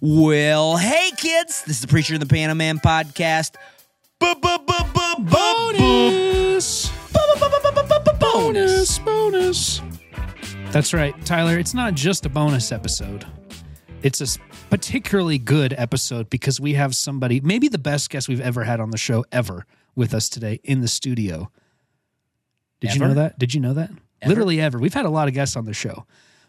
[0.00, 3.54] Well, hey kids, this is the Preacher and the Piano Man podcast.
[4.20, 4.36] Bonus!
[8.20, 8.98] Bonus.
[8.98, 9.80] Bonus!
[10.70, 11.58] That's right, Tyler.
[11.58, 13.26] It's not just a bonus episode.
[14.02, 14.38] It's a
[14.68, 18.90] particularly good episode because we have somebody, maybe the best guest we've ever had on
[18.90, 21.50] the show ever, with us today in the studio.
[22.80, 23.08] Did you Ever?
[23.08, 23.38] know that?
[23.38, 23.90] Did you know that?
[24.20, 24.28] Ever?
[24.28, 24.78] Literally ever.
[24.78, 26.04] We've had a lot of guests on the show,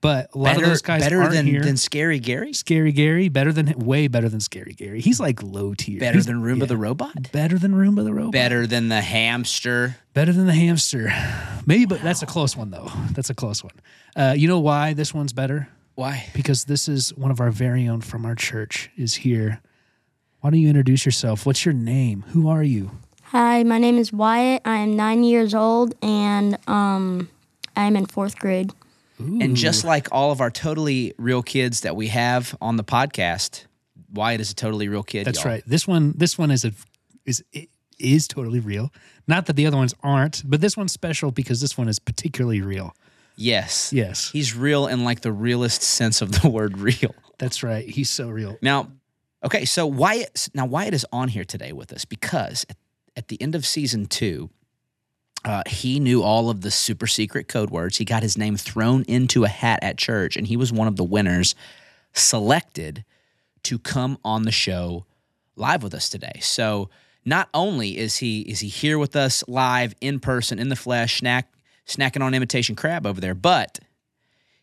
[0.00, 1.60] but a lot Better, of those guys better aren't than, here.
[1.62, 2.52] than Scary Gary?
[2.52, 5.00] Scary Gary, better than way better than Scary Gary.
[5.00, 6.00] He's like low tier.
[6.00, 6.66] Better He's- than Roomba yeah.
[6.66, 7.32] the Robot?
[7.32, 8.32] Better than Roomba the robot.
[8.32, 9.96] Better than the hamster?
[10.14, 11.12] Better than the hamster.
[11.66, 12.90] Maybe, but that's a close one though.
[13.12, 13.74] That's a close one.
[14.16, 15.68] Uh, you know why this one's better?
[15.96, 16.26] Why?
[16.34, 19.60] Because this is one of our very own from our church is here.
[20.40, 21.44] Why don't you introduce yourself?
[21.44, 22.24] What's your name?
[22.28, 22.92] Who are you?
[23.24, 24.62] Hi, my name is Wyatt.
[24.64, 27.28] I am nine years old and um,
[27.76, 28.72] I'm in fourth grade.
[29.20, 33.64] And just like all of our totally real kids that we have on the podcast,
[34.12, 35.26] Wyatt is a totally real kid.
[35.26, 35.52] That's y'all.
[35.52, 35.62] right.
[35.66, 36.72] This one, this one is a
[37.26, 37.44] is
[37.98, 38.92] is totally real.
[39.28, 42.60] Not that the other ones aren't, but this one's special because this one is particularly
[42.62, 42.94] real.
[43.36, 43.92] Yes.
[43.92, 47.14] Yes, He's real in like the realest sense of the word real.
[47.38, 47.88] that's right.
[47.88, 48.58] He's so real.
[48.60, 48.90] Now,
[49.44, 52.76] okay, so Wyatt now Wyatt is on here today with us because at,
[53.16, 54.50] at the end of season two,
[55.44, 57.96] uh, he knew all of the super secret code words.
[57.96, 60.96] He got his name thrown into a hat at church, and he was one of
[60.96, 61.54] the winners
[62.12, 63.04] selected
[63.62, 65.06] to come on the show
[65.56, 66.38] live with us today.
[66.40, 66.90] So
[67.24, 71.18] not only is he is he here with us live in person in the flesh,
[71.18, 71.52] snack
[71.86, 73.78] snacking on imitation crab over there, but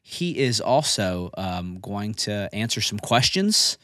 [0.02, 3.78] he is also um, going to answer some questions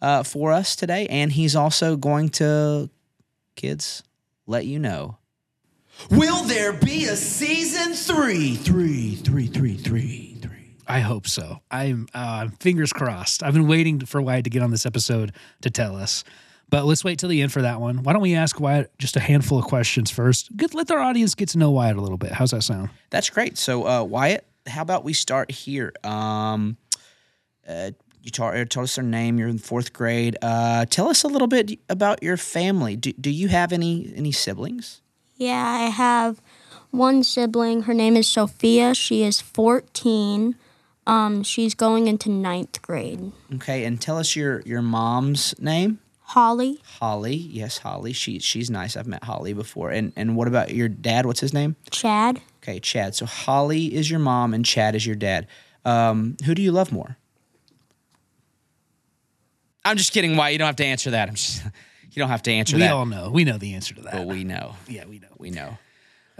[0.00, 2.88] uh, for us today, and he's also going to
[3.56, 4.02] kids
[4.46, 5.16] let you know.
[6.10, 8.56] Will there be a season three?
[8.56, 10.74] Three, three, three, three, three.
[10.86, 11.60] I hope so.
[11.70, 13.42] I'm uh, fingers crossed.
[13.42, 16.24] I've been waiting for Wyatt to get on this episode to tell us.
[16.68, 18.02] But let's wait till the end for that one.
[18.02, 20.56] Why don't we ask Wyatt just a handful of questions first?
[20.56, 22.32] Get, let our audience get to know Wyatt a little bit.
[22.32, 22.90] How's that sound?
[23.10, 23.58] That's great.
[23.58, 25.92] So, uh, Wyatt, how about we start here?
[26.04, 26.76] Um,
[27.68, 27.90] uh,
[28.22, 29.38] you told, uh, told us their name.
[29.38, 30.36] You're in fourth grade.
[30.42, 32.96] Uh, tell us a little bit about your family.
[32.96, 35.02] Do, do you have any any siblings?
[35.40, 36.42] Yeah, I have
[36.90, 37.82] one sibling.
[37.84, 38.94] Her name is Sophia.
[38.94, 40.54] She is 14.
[41.06, 43.32] Um, she's going into ninth grade.
[43.54, 45.98] Okay, and tell us your your mom's name.
[46.20, 47.34] Holly, Holly.
[47.34, 48.12] Yes, Holly.
[48.12, 48.98] She she's nice.
[48.98, 49.90] I've met Holly before.
[49.90, 51.24] And and what about your dad?
[51.24, 51.74] What's his name?
[51.90, 53.14] Chad, Okay, Chad.
[53.14, 55.46] So Holly is your mom and Chad is your dad.
[55.86, 57.16] Um, who do you love more?
[59.86, 60.36] I'm just kidding.
[60.36, 61.30] Why you don't have to answer that?
[62.12, 62.88] You don't have to answer we that.
[62.88, 63.30] We all know.
[63.30, 64.12] We know the answer to that.
[64.12, 64.74] but we know.
[64.88, 65.28] yeah, we know.
[65.38, 65.78] We know.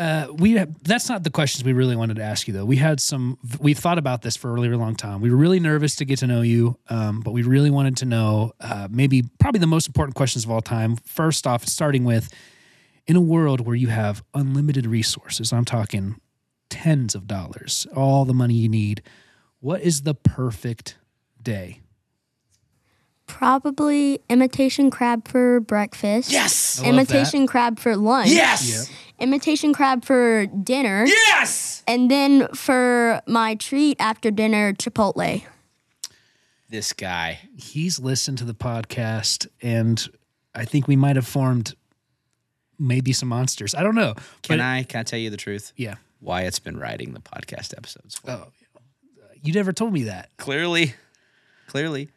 [0.00, 2.64] Uh, we have, that's not the questions we really wanted to ask you though.
[2.64, 3.36] We had some.
[3.58, 5.20] We've thought about this for a really long time.
[5.20, 8.06] We were really nervous to get to know you, um, but we really wanted to
[8.06, 10.96] know uh, maybe probably the most important questions of all time.
[10.96, 12.32] First off, starting with,
[13.06, 16.18] in a world where you have unlimited resources, I'm talking
[16.70, 19.02] tens of dollars, all the money you need.
[19.58, 20.96] What is the perfect
[21.42, 21.80] day?
[23.30, 26.30] Probably imitation crab for breakfast.
[26.30, 26.78] Yes.
[26.80, 26.88] I that.
[26.88, 28.30] Imitation crab for lunch.
[28.30, 28.90] Yes.
[29.18, 31.04] Imitation crab for dinner.
[31.06, 31.82] Yes.
[31.86, 35.42] And then for my treat after dinner, Chipotle.
[36.68, 37.40] This guy.
[37.56, 40.06] He's listened to the podcast, and
[40.54, 41.74] I think we might have formed
[42.78, 43.74] maybe some monsters.
[43.74, 44.14] I don't know.
[44.42, 45.72] Can I can I tell you the truth?
[45.76, 45.96] Yeah.
[46.20, 48.16] Wyatt's been writing the podcast episodes.
[48.16, 48.30] For.
[48.30, 48.48] Oh,
[49.42, 50.30] you never told me that.
[50.36, 50.94] Clearly.
[51.66, 52.10] Clearly.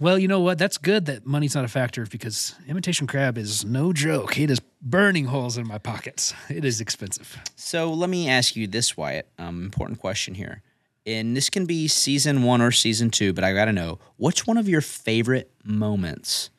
[0.00, 0.58] Well, you know what?
[0.58, 4.38] That's good that money's not a factor because imitation crab is no joke.
[4.38, 6.32] It is burning holes in my pockets.
[6.48, 7.38] It is expensive.
[7.56, 9.28] So let me ask you this, Wyatt.
[9.38, 10.62] Um, important question here.
[11.06, 14.46] And this can be season one or season two, but I got to know which
[14.46, 16.50] one of your favorite moments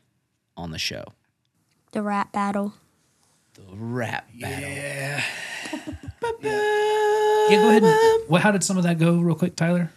[0.58, 1.06] on the show?
[1.92, 2.74] The rap battle.
[3.54, 4.70] The rap battle.
[4.70, 5.24] Yeah.
[7.50, 7.84] Yeah, go ahead.
[7.84, 9.92] And, well, how did some of that go, real quick, Tyler?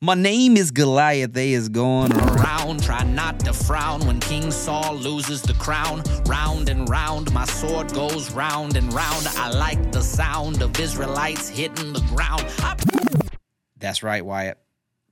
[0.00, 1.32] My name is Goliath.
[1.32, 6.02] They is going Round, try not to frown when King Saul loses the crown.
[6.26, 9.26] Round and round, my sword goes round and round.
[9.36, 12.44] I like the sound of Israelites hitting the ground.
[12.58, 12.76] I
[13.78, 14.58] That's right, Wyatt.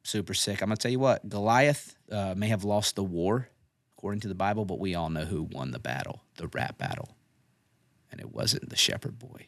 [0.02, 0.60] Super sick.
[0.60, 1.26] I'm gonna tell you what.
[1.26, 3.48] Goliath uh, may have lost the war,
[3.96, 7.16] according to the Bible, but we all know who won the battle, the rap battle,
[8.10, 9.46] and it wasn't the shepherd boy.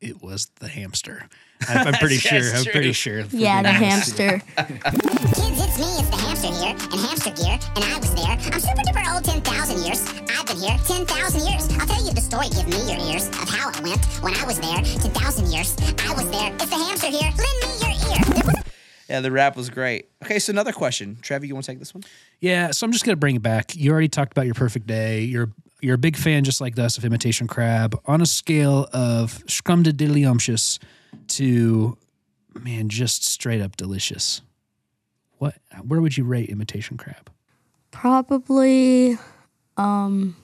[0.00, 1.28] It was the hamster.
[1.68, 2.40] I'm, I'm pretty sure.
[2.40, 2.72] That's I'm true.
[2.72, 3.20] pretty sure.
[3.30, 4.40] Yeah, the being hamster.
[4.56, 8.32] Kids, it's me, it's the hamster here, and hamster gear, and I was there.
[8.32, 10.00] I'm super duper old 10,000 years.
[10.30, 11.68] I've been here 10,000 years.
[11.78, 14.44] I'll tell you the story, give me your ears, of how it went when I
[14.44, 15.76] was there 10,000 years.
[15.98, 18.62] I was there, it's the hamster here, lend me your ear.
[19.10, 20.08] Yeah, the rap was great.
[20.24, 21.18] Okay, so another question.
[21.20, 22.04] Trevor, you want to take this one?
[22.38, 23.76] Yeah, so I'm just gonna bring it back.
[23.76, 25.22] You already talked about your perfect day.
[25.24, 25.50] You're
[25.80, 27.98] you're a big fan, just like us, of imitation crab.
[28.06, 30.78] On a scale of scrumdiddlyumptious
[31.28, 31.96] to
[32.54, 34.42] man, just straight up delicious.
[35.38, 35.56] What?
[35.86, 37.30] Where would you rate imitation crab?
[37.90, 39.18] Probably
[39.76, 40.36] um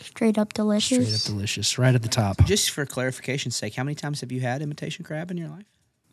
[0.00, 1.22] straight up delicious.
[1.22, 2.44] Straight up delicious, right at the top.
[2.44, 5.66] Just for clarification's sake, how many times have you had imitation crab in your life?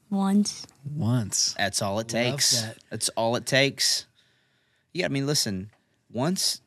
[0.09, 0.65] Once.
[0.95, 1.55] Once.
[1.57, 2.61] That's all it takes.
[2.61, 2.77] that.
[2.89, 4.05] That's all it takes.
[4.93, 5.71] Yeah, I mean, listen,
[6.11, 6.61] once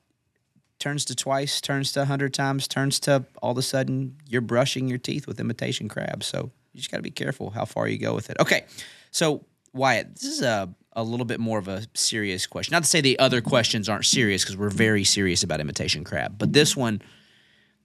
[0.78, 4.40] turns to twice, turns to a hundred times, turns to all of a sudden you're
[4.40, 6.22] brushing your teeth with imitation crab.
[6.22, 8.36] So you just got to be careful how far you go with it.
[8.40, 8.64] Okay,
[9.10, 12.72] so Wyatt, this is a a little bit more of a serious question.
[12.72, 16.36] Not to say the other questions aren't serious because we're very serious about imitation crab,
[16.38, 17.00] but this one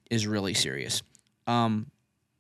[0.10, 1.04] is really serious.
[1.46, 1.92] Um,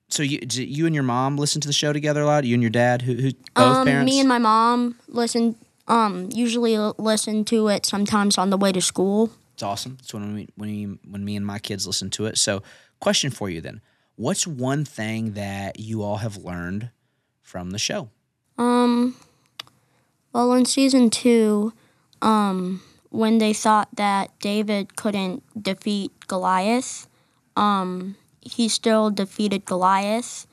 [0.09, 2.43] so you you and your mom listen to the show together a lot?
[2.43, 4.11] You and your dad, who, who both um, parents?
[4.11, 5.55] me and my mom listen
[5.87, 9.31] um usually listen to it sometimes on the way to school.
[9.63, 9.95] It's awesome.
[10.01, 12.37] It's when we, when we, when me and my kids listen to it.
[12.37, 12.63] So,
[12.99, 13.79] question for you then:
[14.17, 16.89] What's one thing that you all have learned
[17.41, 18.09] from the show?
[18.57, 19.15] Um,
[20.33, 21.71] well, in season two,
[22.21, 27.07] um, when they thought that David couldn't defeat Goliath,
[27.55, 30.45] um, he still defeated Goliath,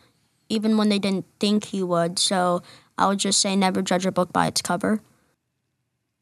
[0.48, 2.20] even when they didn't think he would.
[2.20, 2.62] So
[2.96, 5.00] I would just say never judge a book by its cover.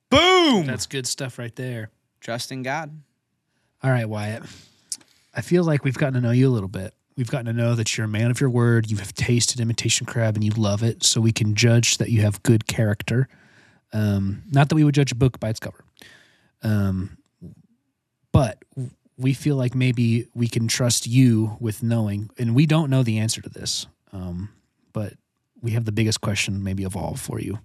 [0.09, 0.65] Boom!
[0.65, 1.91] That's good stuff right there.
[2.21, 3.01] Trust in God.
[3.83, 4.43] All right, Wyatt.
[5.35, 6.95] I feel like we've gotten to know you a little bit.
[7.17, 8.91] We've gotten to know that you're a man of your word.
[8.91, 11.05] You have tasted imitation crab and you love it.
[11.05, 13.29] So we can judge that you have good character.
[13.93, 15.85] Um, not that we would judge a book by its cover.
[16.63, 17.19] Um,
[18.33, 18.65] but
[19.17, 23.19] we feel like maybe we can trust you with knowing, and we don't know the
[23.19, 23.87] answer to this.
[24.13, 24.51] Um,
[24.93, 25.15] but
[25.61, 27.59] we have the biggest question maybe of all for you.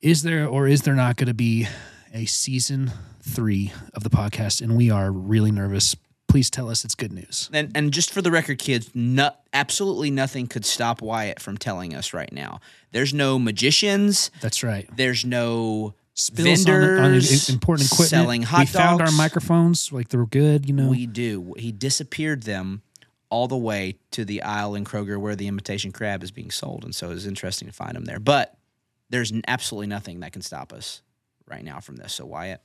[0.00, 1.66] Is there or is there not going to be
[2.14, 4.62] a season three of the podcast?
[4.62, 5.96] And we are really nervous.
[6.28, 7.50] Please tell us it's good news.
[7.52, 11.94] And and just for the record, kids, no, absolutely nothing could stop Wyatt from telling
[11.94, 12.60] us right now.
[12.92, 14.30] There's no magicians.
[14.40, 14.88] That's right.
[14.96, 18.08] There's no Spills on, vendors on important equipment.
[18.10, 20.66] selling hot we found our microphones, like they were good.
[20.66, 21.54] You know, We do.
[21.58, 22.82] He disappeared them
[23.30, 26.84] all the way to the aisle in Kroger where the imitation crab is being sold,
[26.84, 28.20] and so it's interesting to find him there.
[28.20, 28.56] But
[29.10, 31.02] there's absolutely nothing that can stop us
[31.46, 32.14] right now from this.
[32.14, 32.60] So Wyatt,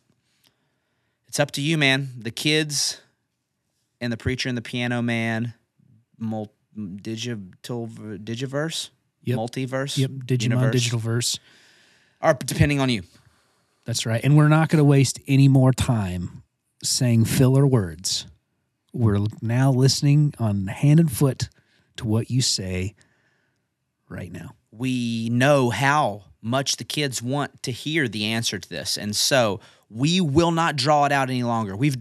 [1.27, 2.09] it's up to you, man.
[2.17, 2.99] The kids
[4.01, 5.53] and the preacher and the piano man,
[6.17, 6.53] mul-
[7.01, 8.89] digital digiverse,
[9.23, 9.37] Yep.
[9.37, 11.39] multiverse, yep, Digimon universe, Digital Verse.
[12.21, 13.03] are depending on you.
[13.85, 14.23] That's right.
[14.23, 16.43] And we're not going to waste any more time
[16.83, 18.27] saying filler words.
[18.93, 21.49] We're now listening on hand and foot
[21.97, 22.95] to what you say
[24.07, 24.55] right now.
[24.71, 29.59] we know how much the kids want to hear the answer to this and so
[29.89, 31.97] we will not draw it out any longer we've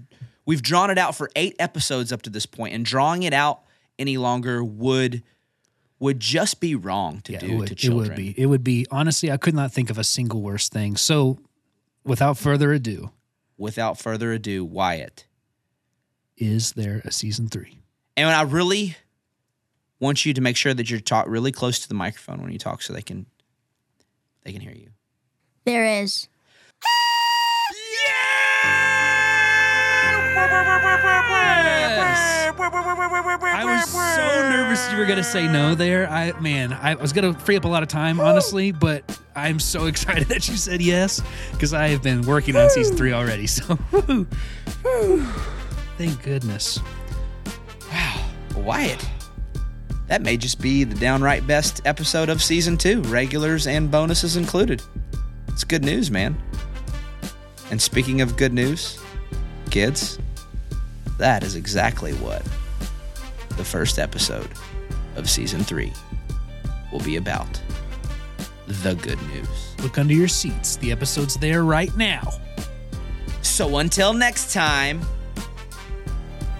[0.46, 3.60] we've drawn it out for 8 episodes up to this point and drawing it out
[3.98, 5.22] any longer would
[6.00, 8.34] would just be wrong to Yeah, do it would, to it would be.
[8.36, 8.86] It would be.
[8.88, 10.96] Honestly, I could not think of a single worse thing.
[10.96, 11.40] So,
[12.04, 13.10] without further ado,
[13.56, 15.26] without further ado Wyatt
[16.36, 17.80] is there a season three?
[18.16, 18.96] and I really
[20.00, 22.58] want you to make sure that you're talk really close to the microphone when you
[22.58, 23.26] talk so they can
[24.48, 24.88] they can hear you
[25.66, 26.26] There is.
[33.50, 36.08] I was so nervous you were gonna say no there.
[36.08, 39.84] I man, I was gonna free up a lot of time, honestly, but I'm so
[39.92, 41.20] excited that you said yes
[41.52, 43.46] because I have been working on season three already.
[43.46, 44.26] So, woo,
[44.84, 45.26] woo.
[45.98, 46.80] thank goodness.
[47.92, 48.24] Wow,
[48.56, 49.06] Wyatt.
[50.08, 54.82] That may just be the downright best episode of season two, regulars and bonuses included.
[55.48, 56.36] It's good news, man.
[57.70, 58.98] And speaking of good news,
[59.70, 60.18] kids,
[61.18, 62.42] that is exactly what
[63.56, 64.48] the first episode
[65.16, 65.92] of season three
[66.90, 67.60] will be about.
[68.66, 69.74] The good news.
[69.82, 70.76] Look under your seats.
[70.76, 72.30] The episode's there right now.
[73.42, 75.00] So until next time,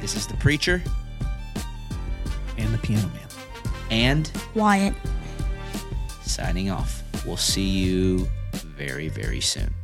[0.00, 0.83] this is the preacher
[2.57, 3.27] And the piano man.
[3.90, 4.95] And Wyatt.
[6.23, 7.02] signing off.
[7.26, 9.75] We'll see you very, very soon.